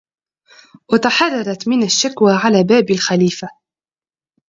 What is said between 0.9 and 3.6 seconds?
وتحررت من الشكوى على باب الخليفه